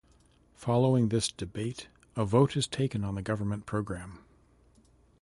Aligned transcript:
Following 0.55 1.09
this 1.09 1.27
debate, 1.27 1.87
a 2.15 2.25
vote 2.25 2.57
is 2.57 2.65
taken 2.65 3.03
on 3.03 3.13
the 3.13 3.21
Government 3.21 3.67
Programme. 3.67 4.17